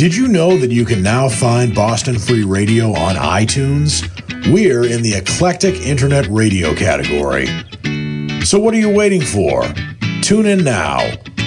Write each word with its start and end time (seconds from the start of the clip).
Did 0.00 0.16
you 0.16 0.28
know 0.28 0.56
that 0.56 0.70
you 0.70 0.86
can 0.86 1.02
now 1.02 1.28
find 1.28 1.74
Boston 1.74 2.18
Free 2.18 2.42
Radio 2.42 2.94
on 2.94 3.16
iTunes? 3.16 4.00
We're 4.50 4.86
in 4.86 5.02
the 5.02 5.12
eclectic 5.12 5.74
internet 5.74 6.26
radio 6.28 6.74
category. 6.74 7.48
So 8.42 8.58
what 8.58 8.72
are 8.72 8.78
you 8.78 8.88
waiting 8.88 9.20
for? 9.20 9.62
Tune 10.22 10.46
in 10.46 10.64
now. 10.64 11.00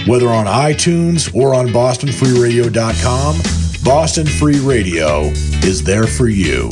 Whether 0.05 0.29
on 0.29 0.45
iTunes 0.45 1.33
or 1.33 1.55
on 1.55 1.69
bostonfreeradio.com, 1.69 3.83
Boston 3.83 4.27
Free 4.27 4.59
Radio 4.59 5.21
is 5.65 5.83
there 5.83 6.05
for 6.05 6.27
you. 6.27 6.69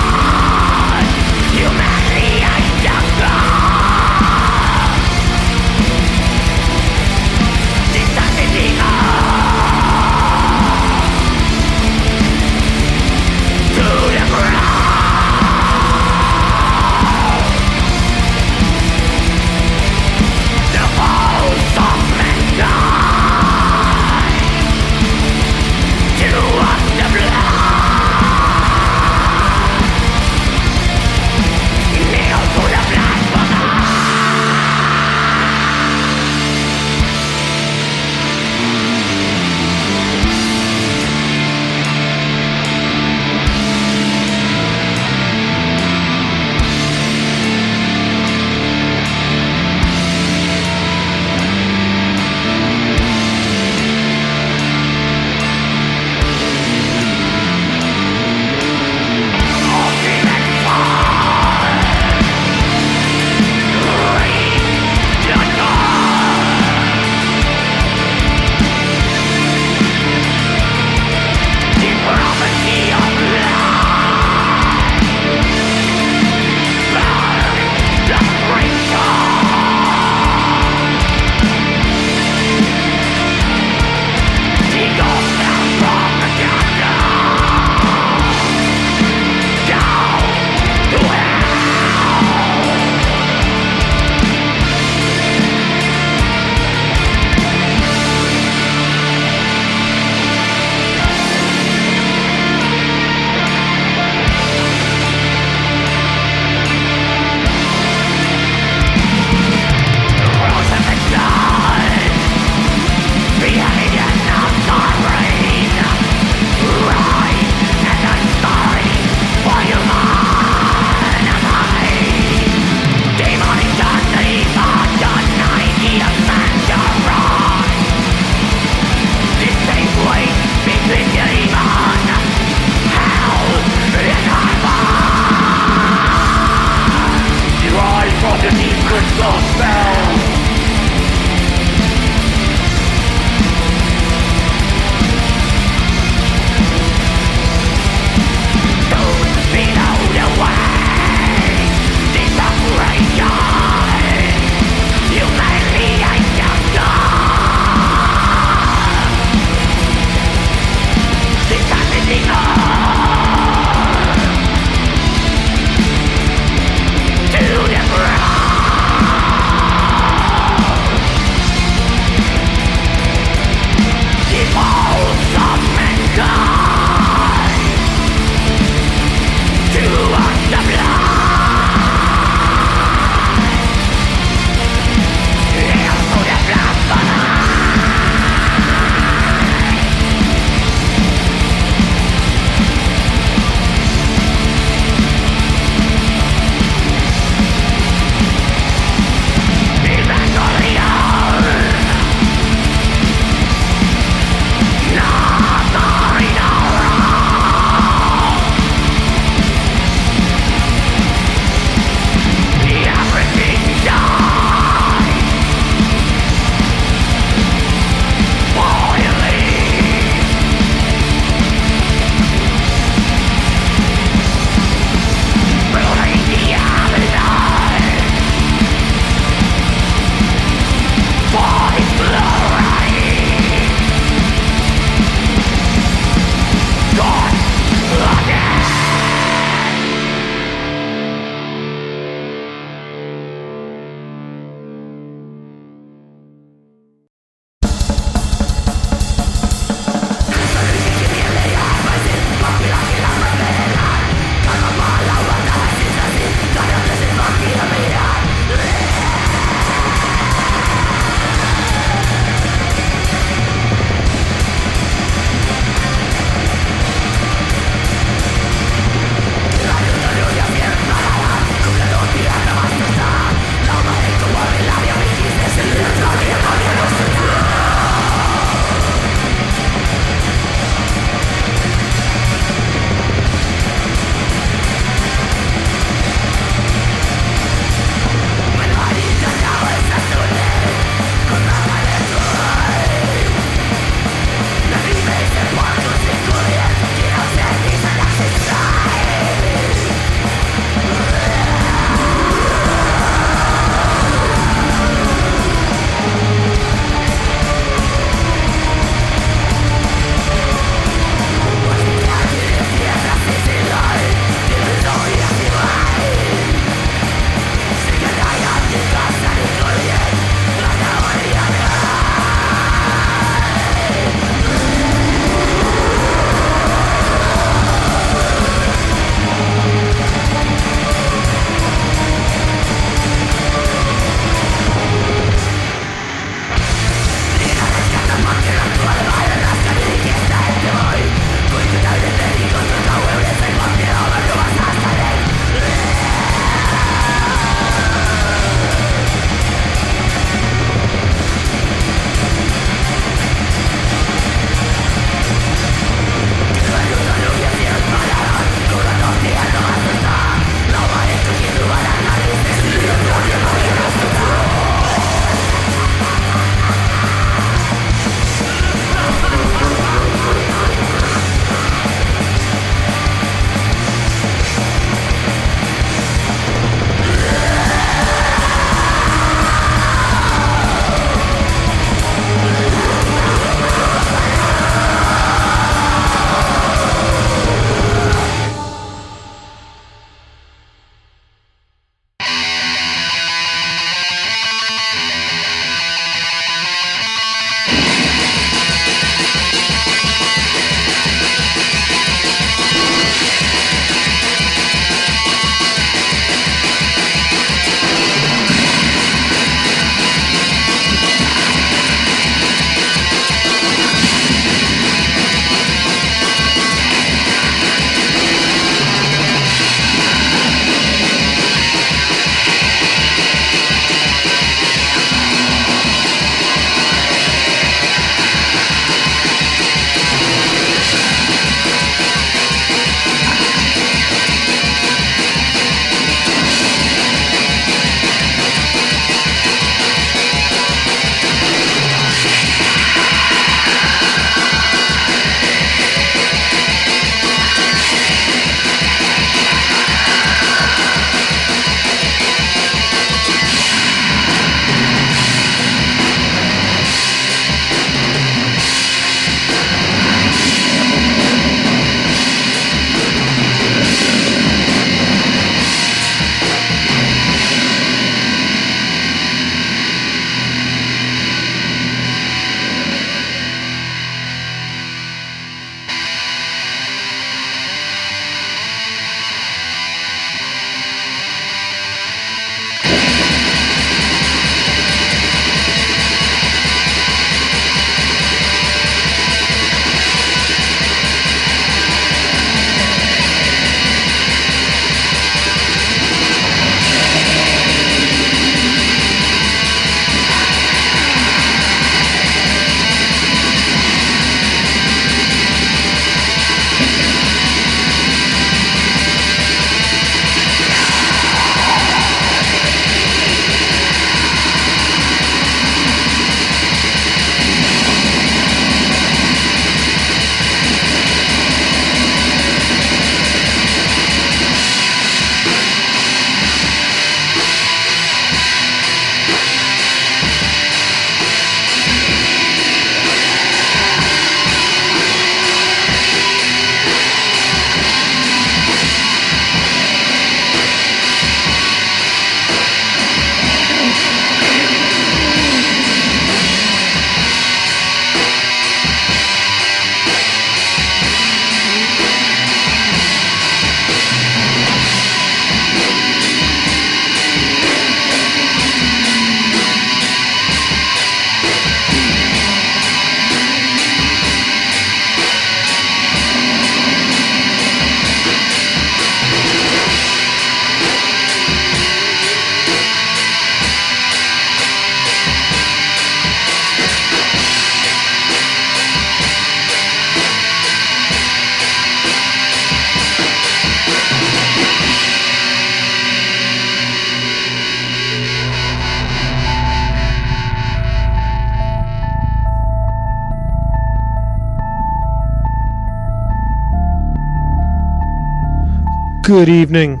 Good 599.22 599.48
evening 599.48 600.00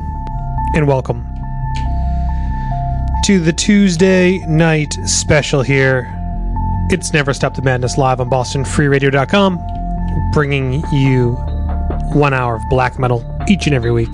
and 0.74 0.88
welcome 0.88 1.24
to 3.22 3.38
the 3.38 3.52
Tuesday 3.52 4.38
night 4.48 4.94
special 5.04 5.62
here. 5.62 6.12
It's 6.90 7.12
Never 7.12 7.32
Stop 7.32 7.54
the 7.54 7.62
Madness 7.62 7.96
live 7.96 8.20
on 8.20 8.28
BostonFreeRadio.com, 8.28 9.60
bringing 10.32 10.82
you 10.92 11.34
one 12.14 12.34
hour 12.34 12.56
of 12.56 12.62
black 12.68 12.98
metal 12.98 13.24
each 13.48 13.66
and 13.66 13.76
every 13.76 13.92
week. 13.92 14.10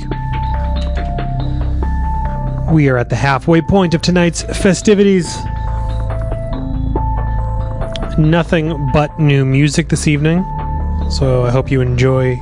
We 2.71 2.91
are 2.91 2.99
at 2.99 3.09
the 3.09 3.17
halfway 3.17 3.63
point 3.63 3.95
of 3.95 4.03
tonight's 4.03 4.43
festivities. 4.43 5.35
Nothing 8.19 8.91
but 8.93 9.19
new 9.19 9.47
music 9.47 9.89
this 9.89 10.07
evening, 10.07 10.45
so 11.09 11.47
I 11.47 11.51
hope 11.51 11.71
you 11.71 11.81
enjoy 11.81 12.39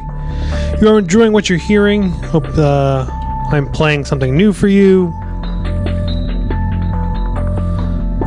you 0.80 0.88
are 0.88 0.98
enjoying 0.98 1.32
what 1.32 1.48
you're 1.48 1.58
hearing. 1.58 2.10
Hope 2.10 2.46
uh, 2.58 3.06
I'm 3.50 3.70
playing 3.72 4.04
something 4.04 4.36
new 4.36 4.52
for 4.52 4.68
you. 4.68 5.10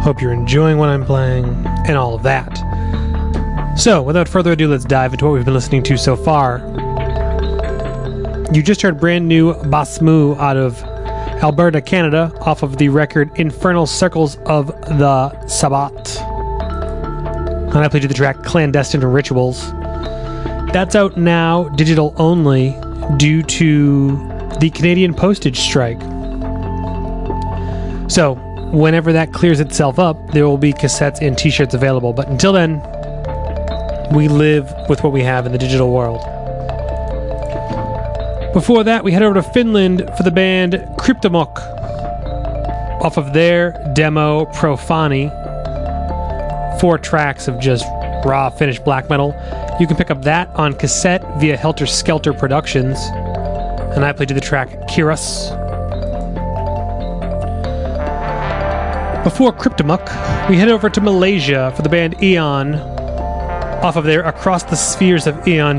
Hope 0.01 0.21
you're 0.21 0.33
enjoying 0.33 0.77
what 0.77 0.89
I'm 0.89 1.05
playing 1.05 1.45
and 1.85 1.97
all 1.97 2.15
of 2.15 2.23
that. 2.23 2.57
So, 3.77 4.01
without 4.01 4.27
further 4.27 4.53
ado, 4.53 4.67
let's 4.67 4.85
dive 4.85 5.13
into 5.13 5.25
what 5.25 5.33
we've 5.33 5.45
been 5.45 5.53
listening 5.53 5.83
to 5.83 5.97
so 5.97 6.15
far. 6.15 6.59
You 8.51 8.63
just 8.63 8.81
heard 8.81 8.99
brand 8.99 9.27
new 9.27 9.53
Basmu 9.53 10.37
out 10.39 10.57
of 10.57 10.81
Alberta, 11.43 11.81
Canada, 11.81 12.33
off 12.41 12.63
of 12.63 12.77
the 12.77 12.89
record 12.89 13.29
Infernal 13.35 13.85
Circles 13.85 14.37
of 14.47 14.67
the 14.67 15.29
Sabbat. 15.45 16.19
And 17.69 17.77
I 17.77 17.87
played 17.87 18.01
you 18.03 18.09
the 18.09 18.15
track 18.15 18.41
Clandestine 18.43 19.01
Rituals. 19.01 19.71
That's 20.71 20.95
out 20.95 21.17
now, 21.17 21.67
digital 21.69 22.13
only, 22.17 22.77
due 23.17 23.41
to 23.41 24.11
the 24.59 24.69
Canadian 24.69 25.15
postage 25.15 25.59
strike. 25.59 25.99
So, 28.07 28.35
whenever 28.71 29.11
that 29.13 29.33
clears 29.33 29.59
itself 29.59 29.97
up, 29.97 30.31
there 30.31 30.47
will 30.47 30.59
be 30.59 30.71
cassettes 30.71 31.25
and 31.25 31.35
t 31.35 31.49
shirts 31.49 31.73
available. 31.73 32.13
But 32.13 32.27
until 32.27 32.53
then, 32.53 32.81
we 34.13 34.27
live 34.27 34.71
with 34.87 35.03
what 35.03 35.11
we 35.11 35.23
have 35.23 35.47
in 35.47 35.51
the 35.51 35.57
digital 35.57 35.91
world. 35.91 36.21
Before 38.53 38.83
that, 38.83 39.03
we 39.03 39.11
head 39.11 39.23
over 39.23 39.35
to 39.35 39.43
Finland 39.43 40.07
for 40.17 40.23
the 40.23 40.31
band 40.31 40.73
Cryptomok 40.99 41.57
off 43.01 43.17
of 43.17 43.33
their 43.33 43.71
demo 43.95 44.45
Profani. 44.45 45.29
Four 46.79 46.99
tracks 46.99 47.47
of 47.47 47.59
just 47.59 47.85
raw 48.23 48.49
finished 48.49 48.83
black 48.83 49.09
metal. 49.09 49.33
You 49.79 49.87
can 49.87 49.95
pick 49.95 50.11
up 50.11 50.23
that 50.23 50.49
on 50.55 50.73
cassette 50.73 51.23
via 51.39 51.55
Helter 51.55 51.85
Skelter 51.85 52.33
Productions. 52.33 52.97
And 53.95 54.03
I 54.03 54.11
played 54.11 54.29
you 54.29 54.35
the 54.35 54.41
track 54.41 54.69
Kiras. 54.89 55.55
Before 59.23 59.53
Cryptomuk, 59.53 60.49
we 60.49 60.57
head 60.57 60.67
over 60.67 60.89
to 60.89 60.99
Malaysia 60.99 61.71
for 61.77 61.81
the 61.81 61.89
band 61.89 62.21
Eon 62.21 62.75
off 62.75 63.95
of 63.95 64.03
their 64.03 64.21
Across 64.23 64.63
the 64.63 64.75
Spheres 64.75 65.27
of 65.27 65.47
Eon. 65.47 65.77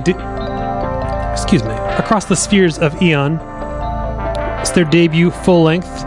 Excuse 1.33 1.63
me. 1.63 1.75
Across 1.99 2.25
the 2.25 2.37
Spheres 2.37 2.79
of 2.79 3.03
Eon. 3.03 3.39
It's 4.61 4.71
their 4.71 4.85
debut 4.85 5.31
full 5.31 5.63
length. 5.63 6.00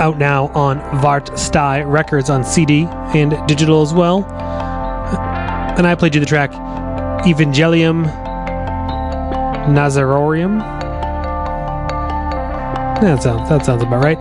Out 0.00 0.18
now 0.18 0.48
on 0.48 0.80
Vart 1.00 1.36
Sty 1.38 1.82
Records 1.82 2.30
on 2.30 2.44
CD 2.44 2.84
and 3.14 3.36
digital 3.46 3.82
as 3.82 3.92
well. 3.92 4.24
And 5.78 5.86
I 5.86 5.94
played 5.94 6.14
you 6.14 6.20
the 6.20 6.26
track 6.26 6.50
Evangelium 7.24 8.06
Nazarorium. 9.66 10.58
That 13.00 13.22
sounds 13.22 13.48
that 13.48 13.64
sounds 13.64 13.82
about 13.82 14.02
right. 14.02 14.18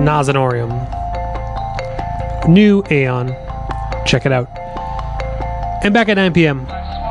Nazanorium. 0.00 0.88
New 2.48 2.82
Aeon. 2.90 3.28
Check 4.06 4.26
it 4.26 4.32
out. 4.32 4.48
And 5.82 5.94
back 5.94 6.08
at 6.08 6.14
9 6.14 6.32
p.m., 6.32 6.66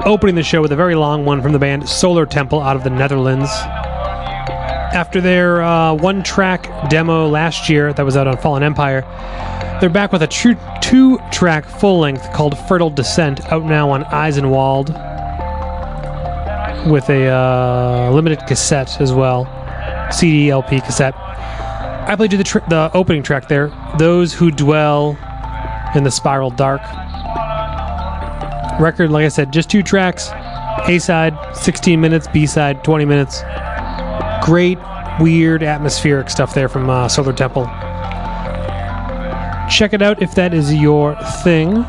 opening 0.05 0.35
the 0.35 0.43
show 0.43 0.61
with 0.61 0.71
a 0.71 0.75
very 0.75 0.95
long 0.95 1.25
one 1.25 1.41
from 1.41 1.53
the 1.53 1.59
band 1.59 1.87
Solar 1.87 2.25
Temple 2.25 2.61
out 2.61 2.75
of 2.75 2.83
the 2.83 2.89
Netherlands 2.89 3.49
after 4.93 5.21
their 5.21 5.61
uh, 5.61 5.93
one 5.93 6.23
track 6.23 6.89
demo 6.89 7.27
last 7.27 7.69
year 7.69 7.93
that 7.93 8.03
was 8.03 8.17
out 8.17 8.27
on 8.27 8.37
Fallen 8.37 8.63
Empire, 8.63 9.01
they're 9.79 9.89
back 9.89 10.11
with 10.11 10.23
a 10.23 10.27
true 10.27 10.57
two 10.81 11.19
track 11.31 11.65
full 11.65 11.99
length 11.99 12.31
called 12.33 12.57
Fertile 12.67 12.89
Descent, 12.89 13.51
out 13.51 13.63
now 13.63 13.89
on 13.91 14.03
Eisenwald, 14.05 14.89
with 16.89 17.09
a 17.09 17.27
uh, 17.27 18.11
limited 18.11 18.39
cassette 18.47 18.99
as 18.99 19.13
well, 19.13 19.45
CD, 20.11 20.49
LP, 20.49 20.81
cassette. 20.81 21.15
I 21.15 22.15
played 22.15 22.31
you 22.31 22.37
the, 22.37 22.43
tr- 22.43 22.59
the 22.69 22.89
opening 22.93 23.21
track 23.21 23.47
there, 23.47 23.71
Those 23.99 24.33
Who 24.33 24.49
Dwell 24.49 25.17
in 25.93 26.03
the 26.03 26.11
Spiral 26.11 26.49
Dark. 26.49 26.81
Record, 28.79 29.11
like 29.11 29.25
I 29.25 29.27
said, 29.27 29.53
just 29.53 29.69
two 29.69 29.83
tracks. 29.83 30.29
A 30.87 30.97
side, 30.99 31.35
16 31.53 31.99
minutes, 31.99 32.27
B 32.27 32.47
side, 32.47 32.83
20 32.83 33.05
minutes 33.05 33.43
great, 34.49 34.79
weird, 35.19 35.61
atmospheric 35.61 36.27
stuff 36.27 36.55
there 36.55 36.67
from 36.67 36.89
uh, 36.89 37.07
Solar 37.07 37.33
Temple. 37.33 37.65
Check 39.69 39.93
it 39.93 40.01
out 40.01 40.23
if 40.23 40.33
that 40.33 40.55
is 40.55 40.73
your 40.73 41.15
thing. 41.43 41.85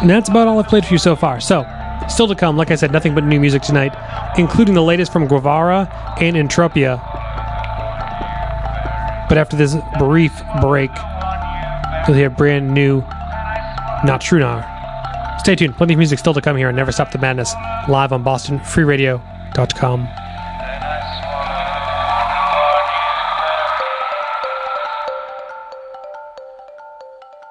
And 0.00 0.10
that's 0.10 0.28
about 0.28 0.48
all 0.48 0.58
I've 0.58 0.66
played 0.66 0.84
for 0.84 0.92
you 0.92 0.98
so 0.98 1.14
far. 1.14 1.38
So, 1.38 1.64
still 2.08 2.26
to 2.26 2.34
come, 2.34 2.56
like 2.56 2.72
I 2.72 2.74
said, 2.74 2.90
nothing 2.90 3.14
but 3.14 3.22
new 3.22 3.38
music 3.38 3.62
tonight, 3.62 3.94
including 4.36 4.74
the 4.74 4.82
latest 4.82 5.12
from 5.12 5.28
Gevurah 5.28 5.88
and 6.20 6.36
Entropia. 6.36 6.98
But 9.28 9.38
after 9.38 9.56
this 9.56 9.76
brief 10.00 10.32
break, 10.60 10.90
you'll 12.08 12.16
hear 12.16 12.28
brand 12.28 12.74
new 12.74 13.02
Not 14.02 14.20
Trunar. 14.20 14.68
Stay 15.38 15.54
tuned. 15.54 15.76
Plenty 15.76 15.94
of 15.94 15.98
music 15.98 16.18
still 16.18 16.34
to 16.34 16.40
come 16.40 16.56
here 16.56 16.66
on 16.66 16.74
Never 16.74 16.90
Stop 16.90 17.12
the 17.12 17.18
Madness, 17.18 17.54
live 17.88 18.12
on 18.12 18.24
BostonFreeRadio.com. 18.24 20.23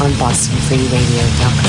On 0.00 0.10
BostonFreeRadio.com. 0.18 1.65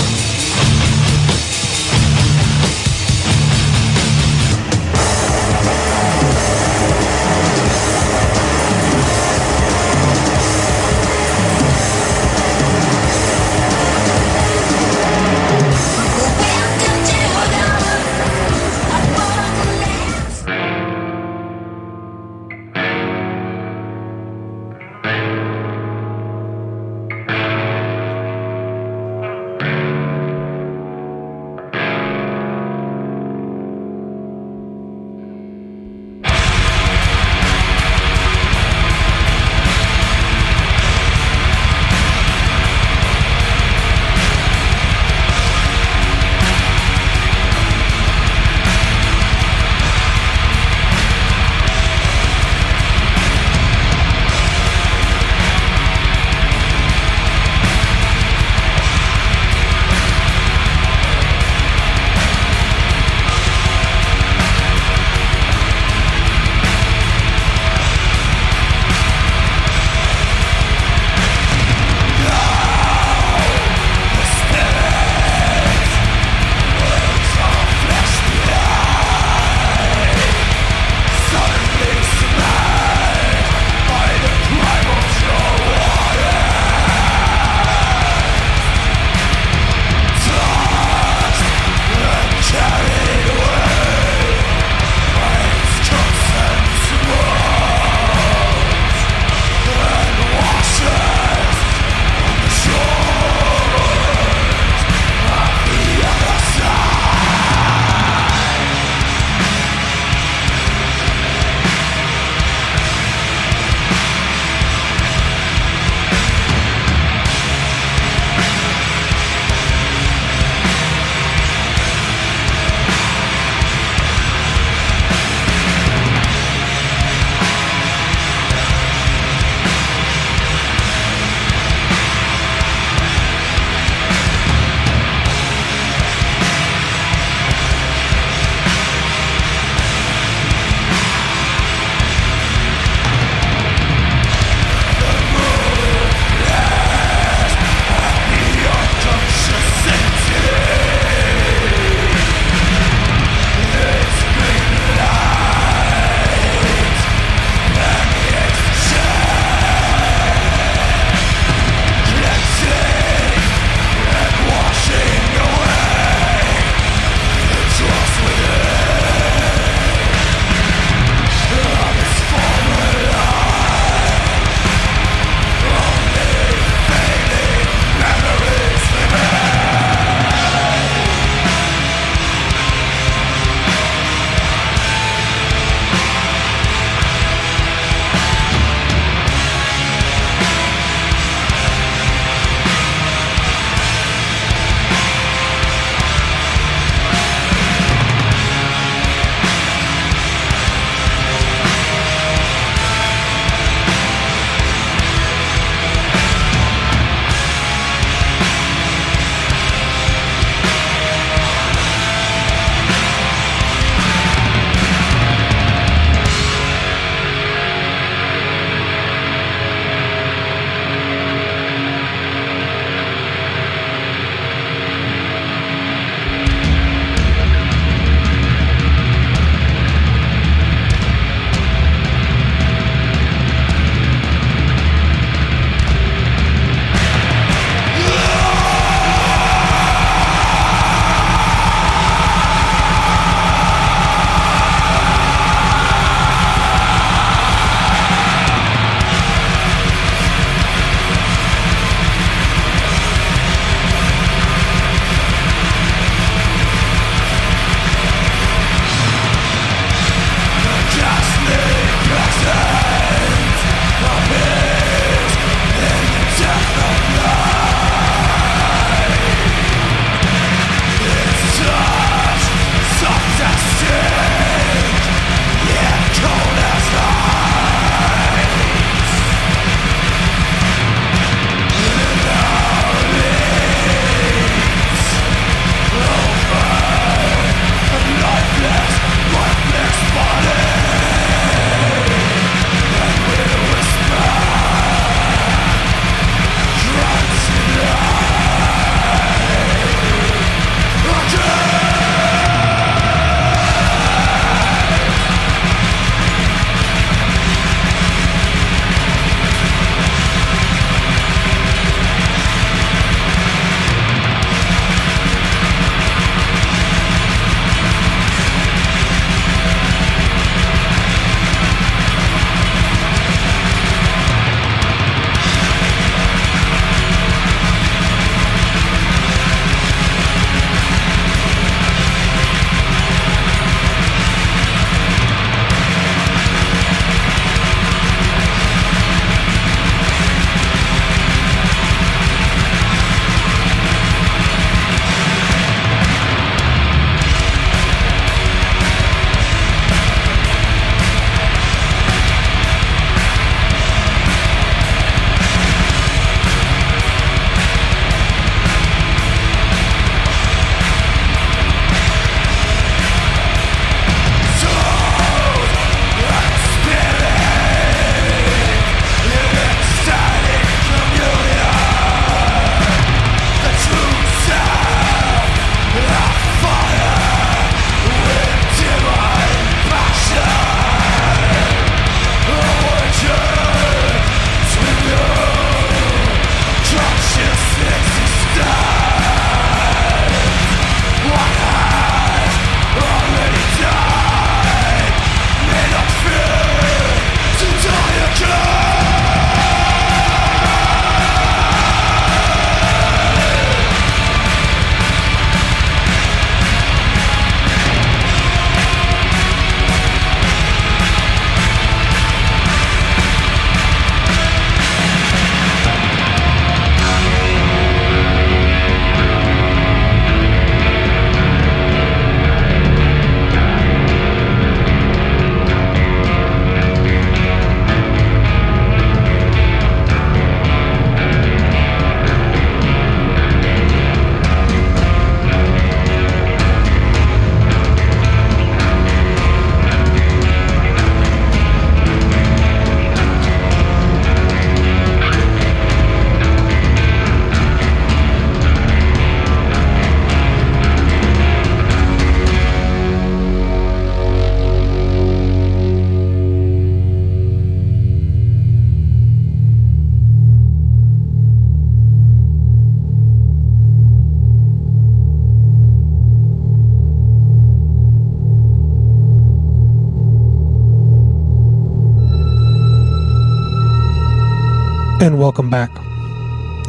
And 475.20 475.40
welcome 475.40 475.72
back. 475.72 475.90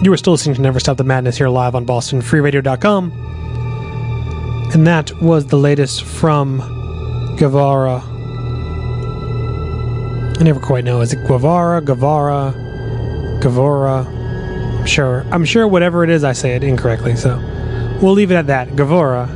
You 0.03 0.13
are 0.13 0.17
still 0.19 0.35
listening 0.35 0.55
to 0.57 0.61
Never 0.61 0.79
Stop 0.79 0.99
the 0.99 1.03
Madness 1.03 1.39
here 1.39 1.49
live 1.49 1.75
on 1.75 1.87
BostonFreeRadio.com. 1.87 3.11
And 4.75 4.87
that 4.87 5.19
was 5.23 5.47
the 5.47 5.57
latest 5.57 6.05
from 6.05 6.61
Gevurah. 7.39 8.03
I 10.39 10.43
never 10.45 10.61
quite 10.61 10.85
know. 10.85 11.01
Is 11.01 11.15
it 11.15 11.21
Gevurah, 11.21 11.81
Gevurah, 11.81 12.53
Gevurah? 13.41 14.07
I'm 14.81 14.87
sure. 14.87 15.25
I'm 15.31 15.47
sure 15.47 15.67
whatever 15.67 16.05
it 16.05 16.11
is, 16.11 16.23
I 16.23 16.35
say 16.35 16.55
it 16.55 16.63
incorrectly. 16.63 17.17
So 17.17 17.39
we'll 18.03 18.13
leave 18.13 18.31
it 18.31 18.35
at 18.37 18.49
that. 18.49 18.69
Gevurah. 18.69 19.27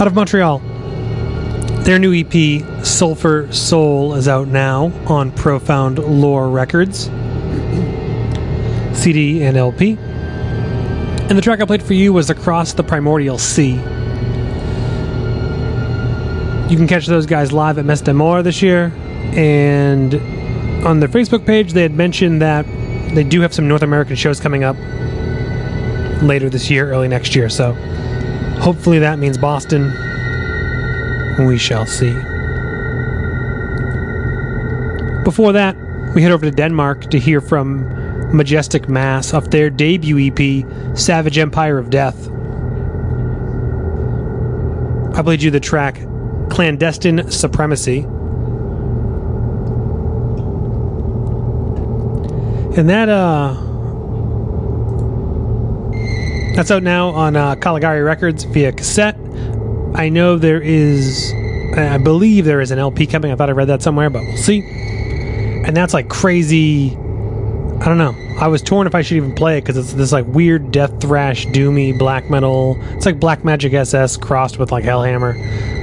Out 0.00 0.06
of 0.06 0.14
Montreal. 0.14 0.60
Their 1.84 1.98
new 1.98 2.14
EP, 2.14 2.84
Sulphur 2.86 3.52
Soul, 3.52 4.14
is 4.14 4.28
out 4.28 4.48
now 4.48 4.86
on 5.06 5.30
Profound 5.30 5.98
Lore 5.98 6.48
Records. 6.48 7.10
CD 9.00 9.42
and 9.42 9.56
LP. 9.56 9.96
And 9.98 11.38
the 11.38 11.40
track 11.40 11.60
I 11.60 11.64
played 11.64 11.82
for 11.82 11.94
you 11.94 12.12
was 12.12 12.28
Across 12.28 12.74
the 12.74 12.82
Primordial 12.82 13.38
Sea. 13.38 13.74
You 16.68 16.76
can 16.76 16.86
catch 16.86 17.06
those 17.06 17.24
guys 17.24 17.50
live 17.50 17.78
at 17.78 17.86
Messe 17.86 18.02
des 18.02 18.12
Morts 18.12 18.44
this 18.44 18.60
year. 18.60 18.92
And 19.32 20.14
on 20.84 21.00
their 21.00 21.08
Facebook 21.08 21.46
page, 21.46 21.72
they 21.72 21.82
had 21.82 21.94
mentioned 21.94 22.42
that 22.42 22.66
they 23.14 23.24
do 23.24 23.40
have 23.40 23.54
some 23.54 23.66
North 23.66 23.82
American 23.82 24.16
shows 24.16 24.38
coming 24.38 24.64
up 24.64 24.76
later 26.22 26.50
this 26.50 26.70
year, 26.70 26.90
early 26.90 27.08
next 27.08 27.34
year. 27.34 27.48
So 27.48 27.72
hopefully 28.60 28.98
that 28.98 29.18
means 29.18 29.38
Boston. 29.38 29.84
We 31.46 31.56
shall 31.56 31.86
see. 31.86 32.12
Before 35.24 35.52
that, 35.52 35.74
we 36.14 36.22
head 36.22 36.32
over 36.32 36.44
to 36.44 36.50
Denmark 36.50 37.10
to 37.10 37.18
hear 37.18 37.40
from 37.40 37.99
Majestic 38.32 38.88
Mass 38.88 39.34
off 39.34 39.50
their 39.50 39.70
debut 39.70 40.30
EP, 40.30 40.96
Savage 40.96 41.38
Empire 41.38 41.78
of 41.78 41.90
Death. 41.90 42.28
I 45.16 45.22
played 45.22 45.42
you 45.42 45.50
the 45.50 45.60
track 45.60 45.96
Clandestine 46.50 47.30
Supremacy. 47.30 48.00
And 52.76 52.88
that, 52.88 53.08
uh, 53.08 53.54
that's 56.54 56.70
out 56.70 56.82
now 56.82 57.08
on 57.08 57.34
uh, 57.36 57.56
Caligari 57.56 58.02
Records 58.02 58.44
via 58.44 58.72
cassette. 58.72 59.16
I 59.94 60.08
know 60.08 60.38
there 60.38 60.60
is, 60.60 61.32
I 61.76 61.98
believe 61.98 62.44
there 62.44 62.60
is 62.60 62.70
an 62.70 62.78
LP 62.78 63.06
coming. 63.06 63.32
I 63.32 63.34
thought 63.34 63.48
I 63.48 63.52
read 63.52 63.68
that 63.68 63.82
somewhere, 63.82 64.08
but 64.08 64.22
we'll 64.22 64.36
see. 64.36 64.62
And 65.66 65.76
that's 65.76 65.92
like 65.92 66.08
crazy 66.08 66.96
I 67.80 67.86
don't 67.86 67.96
know. 67.96 68.14
I 68.38 68.48
was 68.48 68.60
torn 68.60 68.86
if 68.86 68.94
I 68.94 69.00
should 69.00 69.16
even 69.16 69.34
play 69.34 69.56
it 69.56 69.62
because 69.62 69.78
it's 69.78 69.94
this 69.94 70.12
like 70.12 70.26
weird 70.26 70.70
death 70.70 71.00
thrash, 71.00 71.46
doomy 71.46 71.98
black 71.98 72.28
metal. 72.28 72.76
It's 72.94 73.06
like 73.06 73.18
Black 73.18 73.40
Magick 73.40 73.72
SS 73.72 74.18
crossed 74.18 74.58
with 74.58 74.70
like 74.70 74.84
Hellhammer. 74.84 75.34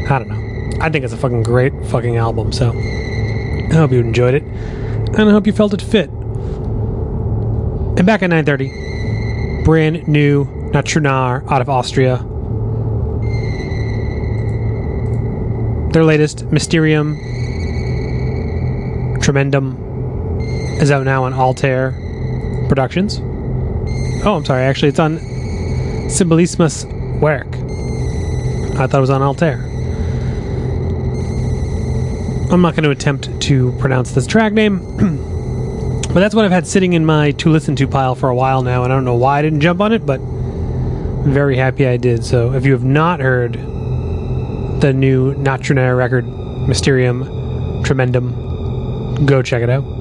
I 0.07 0.19
don't 0.19 0.27
know. 0.27 0.79
I 0.79 0.91
think 0.91 1.05
it's 1.05 1.13
a 1.13 1.17
fucking 1.17 1.41
great 1.41 1.73
fucking 1.87 2.17
album. 2.17 2.51
So 2.51 2.69
I 2.69 3.73
hope 3.73 3.91
you 3.91 3.99
enjoyed 3.99 4.35
it, 4.35 4.43
and 4.43 5.21
I 5.21 5.31
hope 5.31 5.47
you 5.47 5.53
felt 5.53 5.73
it 5.73 5.81
fit. 5.81 6.11
And 7.97 8.05
back 8.05 8.21
at 8.21 8.29
9:30, 8.29 9.65
brand 9.65 10.07
new 10.07 10.45
Natrunar 10.71 11.51
out 11.51 11.61
of 11.61 11.69
Austria. 11.69 12.17
Their 15.93 16.03
latest, 16.03 16.43
Mysterium 16.51 17.17
Tremendum 19.19 19.86
is 20.81 20.91
out 20.91 21.05
now 21.05 21.23
on 21.23 21.33
Altair 21.33 21.91
Productions. 22.67 23.19
Oh, 24.25 24.35
I'm 24.35 24.45
sorry. 24.45 24.63
Actually, 24.63 24.89
it's 24.89 24.99
on 24.99 25.19
Symbolismus 26.09 26.85
Werk. 27.19 27.47
I 28.77 28.85
thought 28.85 28.97
it 28.97 29.01
was 29.01 29.09
on 29.09 29.21
Altair. 29.21 29.63
I'm 32.51 32.61
not 32.61 32.75
going 32.75 32.83
to 32.83 32.91
attempt 32.91 33.41
to 33.41 33.71
pronounce 33.79 34.11
this 34.11 34.27
track 34.27 34.53
name, 34.53 34.77
but 36.13 36.19
that's 36.19 36.35
what 36.35 36.45
I've 36.45 36.51
had 36.51 36.67
sitting 36.67 36.93
in 36.93 37.05
my 37.05 37.31
to 37.31 37.49
listen 37.49 37.75
to 37.77 37.87
pile 37.87 38.15
for 38.15 38.29
a 38.29 38.35
while 38.35 38.61
now, 38.61 38.83
and 38.83 38.93
I 38.93 38.95
don't 38.95 39.05
know 39.05 39.15
why 39.15 39.39
I 39.39 39.41
didn't 39.41 39.61
jump 39.61 39.81
on 39.81 39.91
it, 39.91 40.05
but 40.05 40.19
I'm 40.19 41.33
very 41.33 41.57
happy 41.57 41.87
I 41.87 41.97
did. 41.97 42.23
So 42.23 42.53
if 42.53 42.65
you 42.65 42.71
have 42.73 42.83
not 42.83 43.19
heard 43.19 43.53
the 44.79 44.93
new 44.93 45.33
Natrunair 45.33 45.97
record, 45.97 46.27
Mysterium 46.67 47.23
Tremendum, 47.83 49.25
go 49.25 49.41
check 49.41 49.63
it 49.63 49.69
out. 49.69 49.96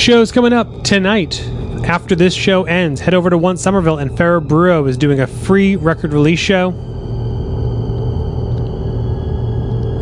Shows 0.00 0.32
coming 0.32 0.54
up 0.54 0.82
tonight. 0.82 1.46
After 1.84 2.14
this 2.14 2.32
show 2.32 2.64
ends, 2.64 3.02
head 3.02 3.12
over 3.12 3.28
to 3.28 3.36
Once 3.36 3.60
Somerville 3.60 3.98
and 3.98 4.10
Farrah 4.10 4.42
Brewer 4.42 4.88
is 4.88 4.96
doing 4.96 5.20
a 5.20 5.26
free 5.26 5.76
record 5.76 6.14
release 6.14 6.38
show. 6.38 6.70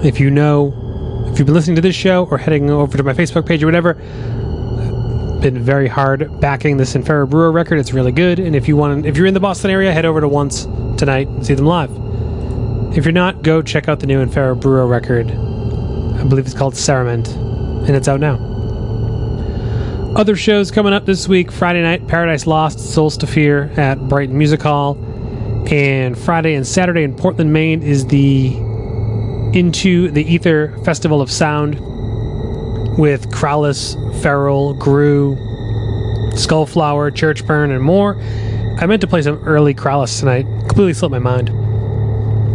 If 0.05 0.21
you 0.21 0.31
know, 0.31 0.73
if 1.27 1.37
you've 1.37 1.47
been 1.47 1.55
listening 1.57 1.75
to 1.75 1.83
this 1.83 1.97
show 1.97 2.27
or 2.27 2.39
heading 2.39 2.71
over 2.71 2.97
to 2.97 3.03
my 3.03 3.13
Facebook 3.13 3.45
page 3.45 3.61
or 3.65 3.67
whatever, 3.67 3.95
been 5.43 5.59
very 5.65 5.89
hard 5.89 6.41
backing 6.41 6.77
this 6.77 6.95
Farrah 6.95 7.29
Brewer 7.29 7.51
record. 7.51 7.81
It's 7.81 7.93
really 7.93 8.13
good. 8.13 8.39
And 8.39 8.55
if 8.55 8.69
you 8.69 8.77
want, 8.77 9.05
if 9.05 9.17
you're 9.17 9.27
in 9.27 9.35
the 9.35 9.41
Boston 9.41 9.73
area, 9.73 9.93
head 9.93 10.05
over 10.05 10.21
to 10.21 10.29
Once 10.29 10.67
tonight 10.97 11.27
and 11.27 11.45
see 11.45 11.55
them 11.55 11.67
live. 11.67 11.91
If 12.97 13.05
you're 13.05 13.11
not, 13.11 13.43
go 13.43 13.63
check 13.63 13.89
out 13.89 13.99
the 13.99 14.07
new 14.07 14.25
Farrah 14.27 14.61
Brewer 14.61 14.87
record. 14.87 15.29
I 15.29 16.23
believe 16.23 16.47
it's 16.47 16.55
called 16.55 16.75
Cerement, 16.75 17.35
and 17.89 17.97
it's 17.97 18.07
out 18.07 18.21
now. 18.21 18.58
Other 20.17 20.37
shows 20.37 20.71
coming 20.71 20.93
up 20.93 21.05
this 21.07 21.29
week 21.29 21.53
Friday 21.53 21.83
night, 21.83 22.09
Paradise 22.09 22.47
Lost, 22.47 22.81
Souls 22.81 23.17
to 23.19 23.27
Fear 23.27 23.71
at 23.77 24.09
Brighton 24.09 24.37
Music 24.37 24.63
Hall. 24.63 24.97
And 25.71 26.19
Friday 26.19 26.55
and 26.55 26.67
Saturday 26.67 27.03
in 27.03 27.15
Portland, 27.15 27.53
Maine 27.53 27.83
is 27.83 28.07
the 28.07 28.57
Into 29.53 30.11
the 30.11 30.25
Ether 30.25 30.77
Festival 30.83 31.21
of 31.21 31.31
Sound 31.31 31.79
with 32.99 33.31
Krallice, 33.31 33.95
Feral, 34.23 34.75
Gru, 34.75 35.37
Skullflower, 36.33 37.13
Churchburn, 37.13 37.71
and 37.71 37.85
more. 37.85 38.19
I 38.81 38.87
meant 38.87 39.03
to 39.03 39.07
play 39.07 39.23
some 39.23 39.37
early 39.45 39.75
Krallice 39.75 40.19
tonight. 40.19 40.47
Completely 40.69 40.95
slipped 40.95 41.13
my 41.13 41.19
mind. 41.19 41.49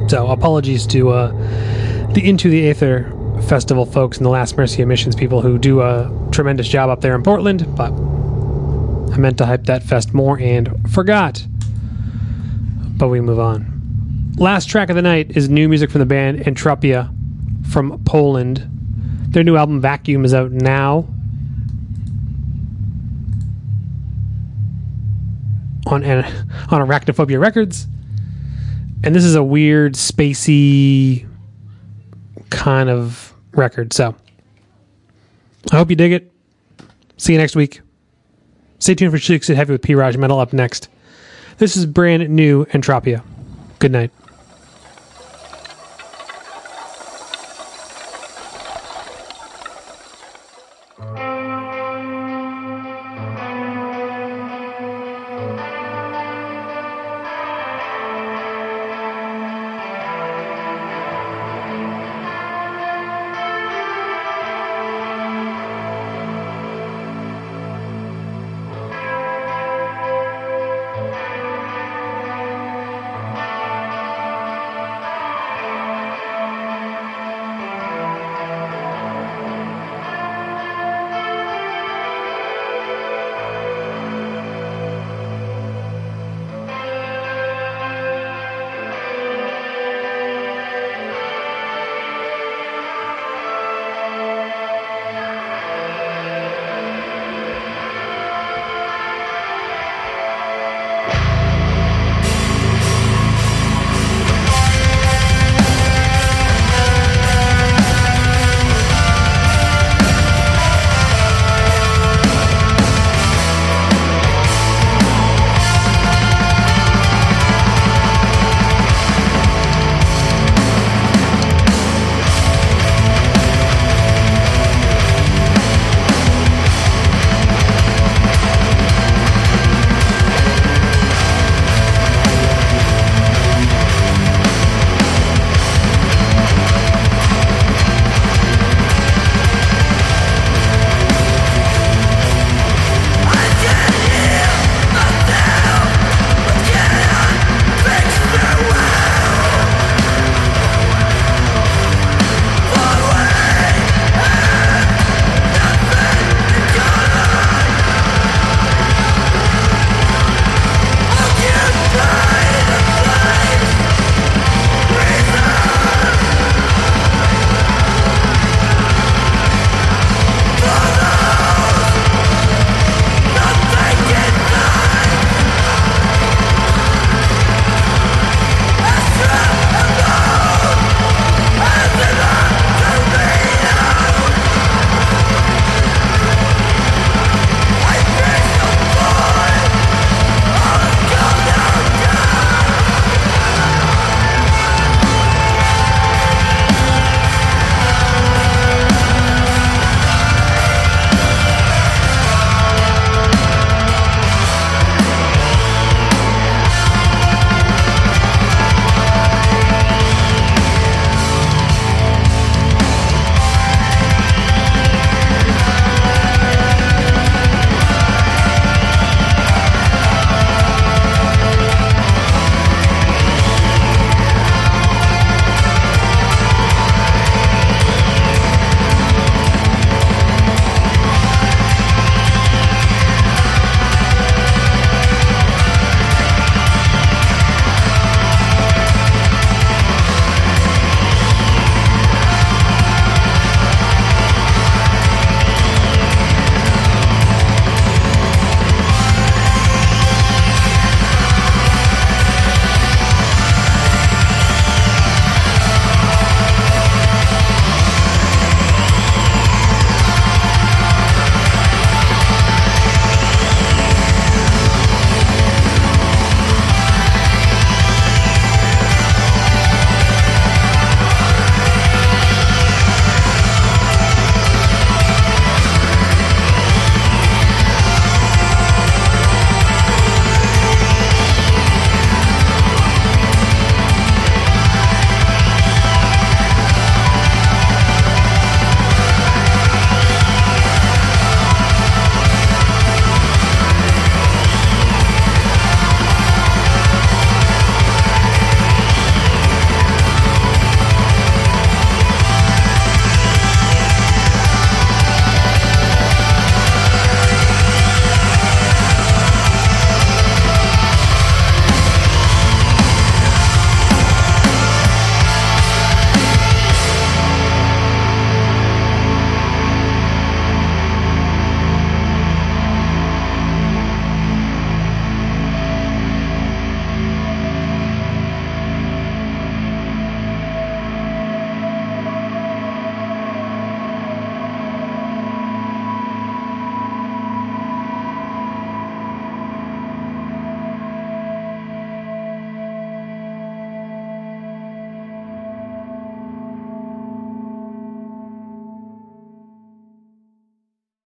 So 0.10 0.28
apologies 0.28 0.86
to 0.88 1.12
uh, 1.12 1.32
the 2.14 2.22
Into 2.24 2.50
the 2.50 2.68
Aether 2.68 3.12
festival 3.48 3.86
folks 3.86 4.18
and 4.18 4.26
the 4.26 4.30
Last 4.30 4.58
Mercy 4.58 4.82
Emissions 4.82 5.16
people 5.16 5.42
who 5.42 5.58
do 5.58 5.82
a 5.82 6.23
tremendous 6.34 6.68
job 6.68 6.90
up 6.90 7.02
there 7.02 7.16
in 7.16 7.24
Portland, 7.24 7.66
but 7.76 7.92
I 9.14 9.18
meant 9.18 9.38
to 9.38 9.46
hype 9.46 9.66
that 9.66 9.84
fest 9.84 10.14
more 10.14 10.40
and 10.40 10.92
forgot. 10.92 11.46
But 12.98 13.10
we 13.10 13.22
move 13.22 13.40
on. 13.40 14.34
Last 14.38 14.68
track 14.68 14.90
of 14.90 14.96
the 14.96 15.02
night 15.02 15.38
is 15.38 15.48
new 15.48 15.70
music 15.70 15.92
from 15.92 16.00
the 16.00 16.06
band 16.06 16.40
Entropia 16.40 17.14
from 17.68 18.04
Poland. 18.04 18.68
Their 19.30 19.44
new 19.44 19.56
album 19.56 19.80
Vacuum 19.80 20.26
is 20.26 20.34
out 20.34 20.52
now. 20.52 21.08
On 25.86 26.04
on 26.04 26.24
Arachnophobia 26.82 27.40
Records. 27.40 27.88
And 29.04 29.14
this 29.14 29.24
is 29.24 29.36
a 29.36 29.44
weird 29.44 29.94
spacey 29.94 31.28
kind 32.50 32.90
of 32.90 33.34
record. 33.52 33.94
So 33.94 34.16
I 35.72 35.78
hope 35.78 35.90
you 35.90 35.96
dig 35.96 36.12
it. 36.12 36.32
See 37.18 37.34
you 37.34 37.40
next 37.40 37.56
week. 37.56 37.82
Stay 38.80 38.96
tuned 38.96 39.12
for 39.12 39.18
Chicks 39.18 39.48
Heavy 39.48 39.72
with 39.72 39.82
P. 39.82 39.96
Raj 39.96 40.18
Metal 40.18 40.40
up 40.40 40.52
next. 40.52 40.90
This 41.58 41.78
is 41.78 41.86
brand 41.86 42.28
new 42.30 42.66
Entropia. 42.66 43.24
Good 43.80 43.92
night. 43.92 44.12